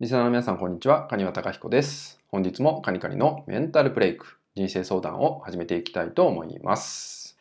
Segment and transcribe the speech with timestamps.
[0.00, 1.08] リスナーの皆さん、こんにちは。
[1.10, 2.20] 蟹和隆彦です。
[2.28, 7.36] 本日もカニカニのメンタルブレイク、人生相談を始めていきたいと思います。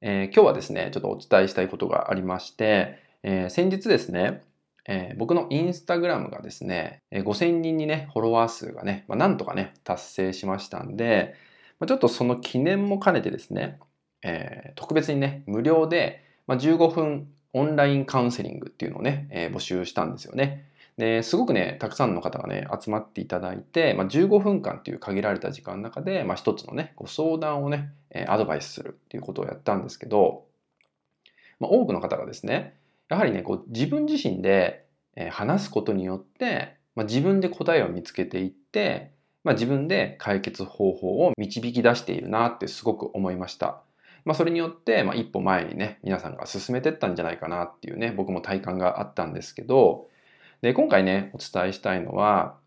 [0.00, 4.40] えー、今日はですね、ちょっとお伝えしたいことがありまして、えー、先日ですね、
[4.88, 11.34] えー、僕のインスタグラムがですね、5000人にね、フォロワー数がね、まあ、なんとかね、達成しましたんで、
[11.80, 13.78] まあ、ちょっとその記念も兼ねてですね、
[14.22, 20.70] え特別にね、無料で、まあ、15分オンラインカウンセリングっていうのをね、え募集したんですよね。
[21.00, 27.92] ですごくねたくさんの方がね集まっていただいて、まあ、15分間っていう限られた時間の中で、まあ、一つのねご相談をね
[28.28, 30.44] アドバイスするっていうことをやったんですけど、
[31.58, 32.76] まあ、多くの方がですね
[33.08, 34.84] やはりねこう自分自身で
[35.30, 43.82] 話すことによって、まあ、自分で答えを見つけていって、まあ、自分で解決方法を導き出しているなってすごく思いました。
[44.26, 50.10] まあ、それによって、まあ、一歩前にね皆さんが進めてったんじゃないかなっていうね僕も体感があったんですけど
[50.62, 52.58] で、今回ね、お伝えしたいのは、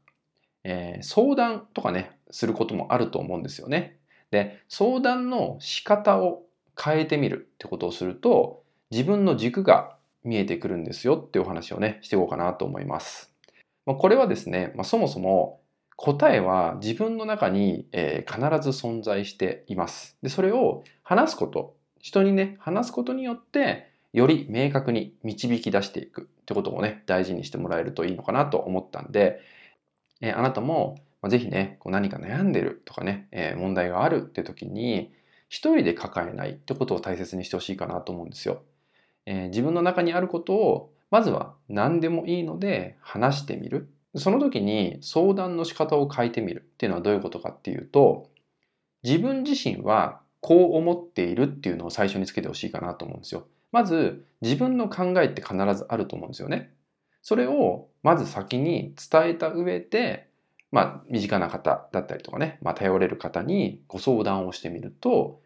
[0.64, 4.00] えー、相談とかね、することもあると思うんですよね。
[4.32, 6.44] で、相談の仕方を
[6.82, 13.32] 変えてみるってことをすると、自分の軸が見えてくるんですよってお話をね、していこうかなと思います。
[13.86, 15.62] まあ、これはですね、まあ、そもそも
[15.96, 20.18] 答えは自分の中に、えー、必ず存在しています。
[20.24, 29.42] で、それを話すこと、人にね、話すことによって、より明確に導き出していくってことをね、大事にしてもらえるといいのかなと思ったんで、
[30.22, 35.12] えー、あなたも、まあ、ぜひね、こう何か悩んでるとかね、えー、問題があるって時に、
[35.50, 38.62] 一人で抱えないってことを大切にしてほしいかなと思うんですよ。
[39.26, 43.90] えー、自分の中にあることを、まずは何でもいいので話してみる。
[44.16, 48.30] その時に相談の仕方を変えてみるっていうのはどういうことかっていうと、
[49.04, 53.48] 自分自身はこう思っているっていうのを最初につけてほしいかなと思うんですよ。
[53.74, 56.72] まず自分の考えって必ずあると思うんですよね。
[57.24, 60.30] それをまず先に伝えた上で、
[60.72, 65.42] まあ、身近な方だったりとかね、まあ、頼れる方にご相談をしてみると、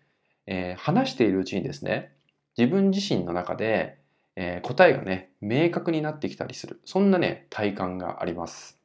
[0.45, 2.11] えー、話しているうちにですね、
[2.57, 3.99] 自分自身の中で、
[4.35, 6.81] えー、答えがね、明確になってきたりする。
[6.83, 8.77] そんなね、体感があります。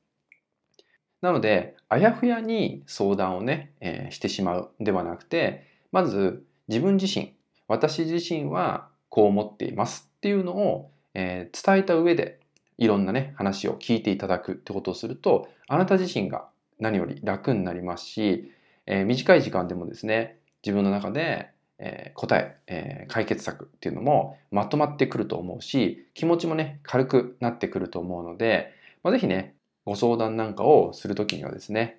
[1.20, 7.34] なので、あやふやに相談をね、えー、してしまうではなくて、まず自分自身、
[7.66, 12.40] 私自身はこう思っていますっていうのを、えー、伝えた上で
[12.78, 16.48] いろんなね話を聞いていただくってことをするとあなた自身が
[16.80, 18.50] 何より楽になりますし、
[18.86, 31.98] えー、短い時間でもですね自分の中で、えー、答ええー、解決策っていうのもまとまってくると思うし気持ちもね軽くなってくると思うので、まあ、ねご相談なんかをするときにはですね、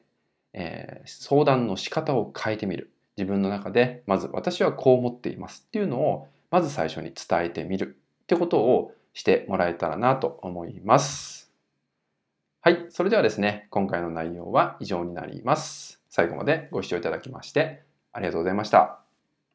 [0.53, 2.89] え、相談の仕方を変えてみる。
[3.17, 11.51] 自分の中でまず私はこう思っていますっていうのをまず最初に伝えてみるってことをしてもらえたらなと思います。
[12.61, 12.85] はい。
[12.89, 15.99] それではですね、今回の内容は以上になります。
[16.09, 17.81] 最後までご視聴いただきまして
[18.11, 19.02] ありがとうございました。